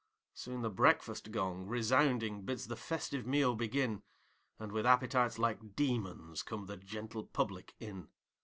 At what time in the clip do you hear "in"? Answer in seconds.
7.79-8.07